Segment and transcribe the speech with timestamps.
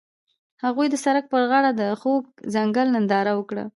[0.63, 2.21] هغوی د سړک پر غاړه د خوږ
[2.55, 3.63] ځنګل ننداره وکړه.